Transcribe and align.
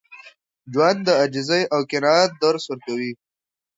ژوند 0.71 0.99
د 1.07 1.09
عاجزۍ 1.19 1.63
او 1.73 1.79
قناعت 1.91 2.31
درس 2.43 2.63
ورکوي. 2.67 3.11